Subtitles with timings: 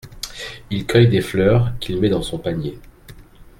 [0.71, 2.79] Il cueille des fleurs, qu'il met dans son panier.